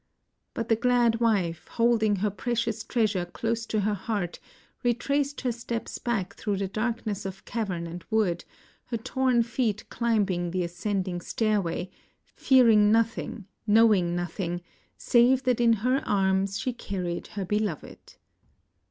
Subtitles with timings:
[0.55, 4.39] But the glad wife, holding her precious treasure close to her heart,
[4.83, 8.43] retraced her steps back through the darkness of cavern and wood,
[8.85, 11.91] her torn feet climbing the ascending stairway,
[12.23, 14.63] fearing nothing, knowing nothing,
[14.97, 18.15] save that in her arms she carried her beloved.